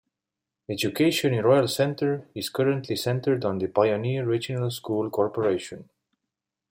[0.67, 5.89] Education in Royal Center is currently centered on the Pioneer Regional School Corporation.